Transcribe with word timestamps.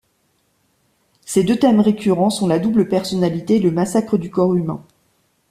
Ses 1.27 1.43
deux 1.43 1.59
thèmes 1.59 1.79
récurrents 1.79 2.31
sont 2.31 2.47
la 2.47 2.57
double 2.57 2.87
personnalité 2.89 3.57
et 3.57 3.59
le 3.59 3.69
massacre 3.69 4.17
du 4.17 4.31
corps 4.31 4.55
humain. 4.55 4.83